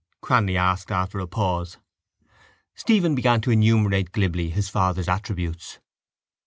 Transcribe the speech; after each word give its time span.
Cranly 0.19 0.57
asked 0.57 0.89
after 0.91 1.19
a 1.19 1.27
pause. 1.27 1.77
Stephen 2.73 3.13
began 3.13 3.39
to 3.41 3.51
enumerate 3.51 4.11
glibly 4.11 4.49
his 4.49 4.67
father's 4.67 5.07
attributes. 5.07 5.77